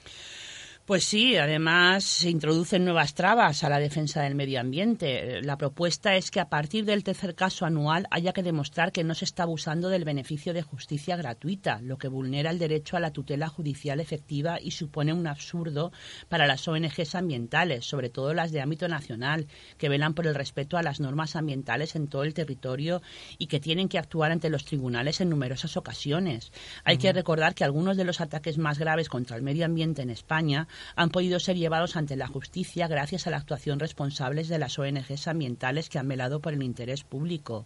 Pues 0.85 1.05
sí, 1.05 1.38
además 1.38 2.03
se 2.03 2.31
introducen 2.31 2.83
nuevas 2.83 3.13
trabas 3.13 3.63
a 3.63 3.69
la 3.69 3.77
defensa 3.77 4.23
del 4.23 4.33
medio 4.33 4.59
ambiente. 4.59 5.39
La 5.43 5.55
propuesta 5.55 6.15
es 6.15 6.31
que 6.31 6.39
a 6.39 6.50
partir 6.50 6.85
del 6.85 7.03
tercer 7.03 7.35
caso 7.35 7.65
anual 7.65 8.07
haya 8.09 8.33
que 8.33 8.41
demostrar 8.41 8.91
que 8.91 9.03
no 9.03 9.13
se 9.13 9.25
está 9.25 9.43
abusando 9.43 9.89
del 9.89 10.05
beneficio 10.05 10.53
de 10.55 10.63
justicia 10.63 11.15
gratuita, 11.15 11.79
lo 11.83 12.00
que 12.00 12.07
vulnera 12.07 12.50
el 12.50 12.57
derecho 12.57 12.97
a 12.97 13.00
la 13.00 13.11
tutela 13.11 13.47
judicial 13.47 14.00
efectiva 14.00 14.59
y 14.59 14.71
supone 14.71 15.13
un 15.13 15.27
absurdo 15.27 15.91
para 16.29 16.47
las 16.47 16.67
ONGs 16.67 17.13
ambientales, 17.13 17.85
sobre 17.85 18.09
todo 18.09 18.33
las 18.33 18.51
de 18.51 18.61
ámbito 18.61 18.88
nacional, 18.88 19.45
que 19.77 19.88
velan 19.88 20.15
por 20.15 20.25
el 20.25 20.33
respeto 20.33 20.77
a 20.77 20.83
las 20.83 21.00
normas 21.00 21.35
ambientales 21.35 21.95
en 21.95 22.07
todo 22.07 22.23
el 22.23 22.33
territorio 22.33 23.03
y 23.38 23.45
que 23.45 23.59
tienen 23.59 23.88
que 23.88 24.00
actuar 24.00 24.31
ante 24.31 24.50
los 24.50 24.65
tribunales 24.65 25.21
en 25.21 25.29
numerosas 25.29 25.77
ocasiones. 25.77 26.51
Hay 26.83 26.97
que 26.97 27.13
recordar 27.13 27.53
que 27.53 27.63
algunos 27.63 27.97
de 27.97 28.03
los 28.03 28.19
ataques 28.19 28.57
más 28.57 28.79
graves 28.79 29.09
contra 29.09 29.38
el 29.38 29.43
medio 29.43 29.65
ambiente 29.65 30.01
en 30.01 30.09
España 30.09 30.67
han 30.96 31.10
podido 31.10 31.40
ser 31.40 31.58
llevados 31.58 31.96
ante 31.96 32.16
la 32.16 32.28
justicia 32.28 32.88
gracias 32.88 33.28
a 33.28 33.30
la 33.30 33.38
actuación 33.38 33.80
responsables 33.80 34.48
de 34.48 34.60
las 34.60 34.78
ONGs 34.78 35.28
ambientales 35.28 35.90
que 35.90 36.00
han 36.00 36.08
velado 36.08 36.40
por 36.40 36.54
el 36.54 36.63
interés 36.63 37.04
público. 37.04 37.66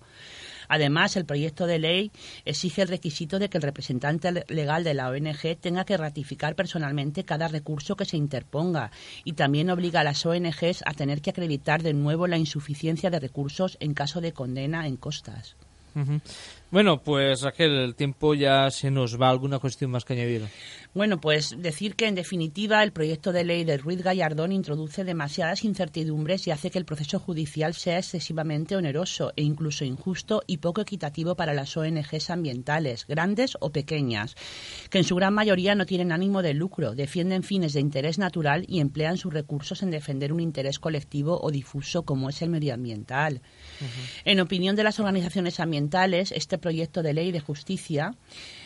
Además, 0.68 1.16
el 1.16 1.26
proyecto 1.26 1.68
de 1.68 1.80
ley 1.80 2.12
exige 2.44 2.82
el 2.82 2.88
requisito 2.88 3.40
de 3.40 3.50
que 3.50 3.58
el 3.58 3.64
representante 3.64 4.46
legal 4.48 4.84
de 4.84 4.94
la 4.94 5.10
ONG 5.10 5.58
tenga 5.60 5.86
que 5.86 5.98
ratificar 5.98 6.56
personalmente 6.56 7.24
cada 7.24 7.48
recurso 7.48 7.96
que 7.96 8.06
se 8.06 8.18
interponga 8.18 8.92
y 9.24 9.34
también 9.34 9.70
obliga 9.70 10.02
a 10.02 10.04
las 10.04 10.26
ONGs 10.26 10.84
a 10.86 10.94
tener 10.94 11.22
que 11.22 11.30
acreditar 11.30 11.84
de 11.84 11.94
nuevo 11.94 12.28
la 12.28 12.38
insuficiencia 12.38 13.10
de 13.10 13.20
recursos 13.20 13.78
en 13.80 13.94
caso 13.94 14.22
de 14.22 14.34
condena 14.34 14.88
en 14.88 14.98
costas. 14.98 15.56
Bueno, 16.72 17.02
pues 17.02 17.42
Raquel, 17.42 17.72
el 17.72 17.96
tiempo 17.96 18.34
ya 18.34 18.70
se 18.70 18.92
nos 18.92 19.20
va. 19.20 19.30
¿Alguna 19.30 19.60
cuestión 19.60 19.92
más 19.92 20.04
que 20.04 20.14
añadir? 20.14 20.46
Bueno, 20.96 21.20
pues 21.20 21.54
decir 21.58 21.98
que 21.98 22.08
en 22.08 22.16
definitiva 22.16 22.82
el 22.82 22.94
proyecto 22.94 23.34
de 23.34 23.44
ley 23.44 23.66
de 23.66 23.76
Ruiz 23.76 24.02
Gallardón 24.02 24.54
introduce 24.54 25.04
demasiadas 25.04 25.66
incertidumbres 25.66 26.48
y 26.48 26.52
hace 26.52 26.72
que 26.72 26.80
el 26.80 26.86
proceso 26.86 27.20
judicial 27.20 27.74
sea 27.74 27.98
excesivamente 27.98 28.78
oneroso 28.78 29.34
e 29.36 29.42
incluso 29.44 29.84
injusto 29.84 30.42
y 30.48 30.60
poco 30.60 30.80
equitativo 30.80 31.36
para 31.36 31.54
las 31.54 31.76
ONGs 31.76 32.30
ambientales, 32.30 33.08
grandes 33.08 33.58
o 33.60 33.74
pequeñas, 33.74 34.38
que 34.90 35.00
en 35.00 35.04
su 35.04 35.16
gran 35.16 35.34
mayoría 35.34 35.76
no 35.76 35.86
tienen 35.86 36.14
ánimo 36.14 36.42
de 36.42 36.54
lucro, 36.54 36.96
defienden 36.96 37.44
fines 37.44 37.74
de 37.74 37.82
interés 37.82 38.18
natural 38.18 38.64
y 38.66 38.80
emplean 38.80 39.18
sus 39.18 39.34
recursos 39.34 39.84
en 39.84 39.92
defender 39.92 40.32
un 40.32 40.40
interés 40.40 40.80
colectivo 40.80 41.38
o 41.42 41.52
difuso 41.52 42.04
como 42.04 42.30
es 42.30 42.42
el 42.42 42.52
medioambiental. 42.52 43.42
En 44.24 44.40
opinión 44.40 44.78
de 44.78 44.86
las 44.86 45.02
organizaciones 45.02 45.60
ambientales, 45.60 46.32
este 46.32 46.58
proyecto 46.58 47.04
de 47.04 47.14
ley 47.14 47.34
de 47.34 47.42
justicia 47.42 48.16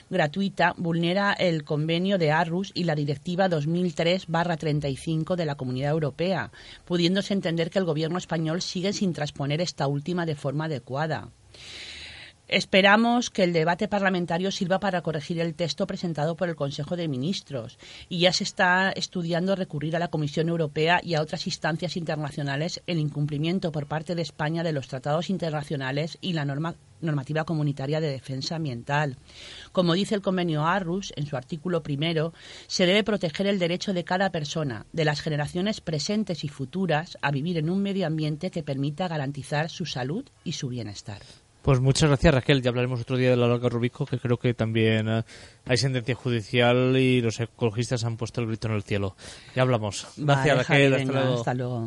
gratuita 0.10 0.74
vulnera 0.78 1.34
el 1.34 1.64
convenio 1.64 2.18
de 2.18 2.32
Arrus 2.32 2.72
y 2.74 2.84
la 2.84 2.96
Directiva 2.96 3.50
2003-35 3.50 5.36
de 5.36 5.46
la 5.46 5.56
Comunidad 5.56 5.92
Europea, 5.92 6.52
pudiéndose 6.86 7.34
entender 7.34 7.70
que 7.70 7.80
el 7.80 7.86
Gobierno 7.86 8.18
español 8.18 8.62
sigue 8.62 8.94
sin 8.94 9.14
transponer 9.14 9.62
esta 9.62 9.88
última 9.88 10.26
de 10.26 10.36
forma 10.36 10.66
adecuada. 10.66 11.30
Esperamos 12.50 13.30
que 13.30 13.44
el 13.44 13.54
debate 13.54 13.88
parlamentario 13.88 14.50
sirva 14.50 14.80
para 14.80 15.04
corregir 15.04 15.40
el 15.40 15.54
texto 15.54 15.86
presentado 15.86 16.36
por 16.36 16.50
el 16.50 16.56
Consejo 16.56 16.96
de 16.96 17.08
Ministros 17.08 17.78
y 18.10 18.22
ya 18.22 18.34
se 18.34 18.44
está 18.44 18.90
estudiando 18.90 19.56
recurrir 19.56 19.96
a 19.96 20.00
la 20.00 20.08
Comisión 20.08 20.50
Europea 20.50 21.00
y 21.04 21.14
a 21.14 21.22
otras 21.22 21.46
instancias 21.46 21.96
internacionales 21.96 22.82
el 22.88 22.98
incumplimiento 22.98 23.72
por 23.72 23.86
parte 23.86 24.16
de 24.16 24.24
España 24.24 24.64
de 24.64 24.74
los 24.74 24.88
tratados 24.88 25.30
internacionales 25.30 26.18
y 26.22 26.34
la 26.34 26.44
normativa 27.02 27.44
comunitaria 27.44 28.02
de 28.02 28.12
defensa 28.12 28.56
ambiental. 28.56 29.18
Como 29.72 29.94
dice 29.94 30.16
el 30.16 30.22
convenio 30.22 30.66
Arrus 30.66 31.14
en 31.16 31.26
su 31.26 31.38
artículo 31.38 31.84
primero, 31.84 32.34
se 32.68 32.86
debe 32.86 33.04
proteger 33.04 33.48
el 33.48 33.60
derecho 33.60 33.94
de 33.94 34.04
cada 34.04 34.32
persona, 34.32 34.86
de 34.94 35.06
las 35.06 35.22
generaciones 35.22 35.82
presentes 35.82 36.44
y 36.44 36.48
futuras, 36.48 37.18
a 37.22 37.32
vivir 37.32 37.58
en 37.58 37.70
un 37.70 37.82
medio 37.82 38.08
ambiente 38.08 38.52
que 38.52 38.64
permita 38.64 39.08
garantizar 39.08 39.70
su 39.70 39.86
salud 39.86 40.26
y 40.44 40.54
su 40.54 40.70
bienestar. 40.70 41.22
Pues 41.62 41.82
muchas 41.82 42.10
gracias 42.10 42.34
Raquel, 42.34 42.62
ya 42.62 42.70
hablaremos 42.70 43.02
otro 43.02 43.18
día 43.18 43.32
de 43.32 43.36
la 43.36 43.48
larga 43.48 43.68
Rubisco, 43.68 44.06
que 44.06 44.18
creo 44.18 44.38
que 44.38 44.54
también 44.54 45.10
eh, 45.10 45.24
hay 45.66 45.78
sentencia 45.78 46.16
judicial 46.16 46.96
y 46.98 47.22
los 47.22 47.40
ecologistas 47.42 48.06
han 48.06 48.16
puesto 48.16 48.40
el 48.40 48.48
grito 48.48 48.70
en 48.70 48.76
el 48.76 48.84
cielo. 48.84 49.16
Ya 49.56 49.64
hablamos. 49.64 50.08
Gracias 50.16 50.58
Raquel, 50.58 50.94
hasta 50.94 51.54
luego. 51.54 51.86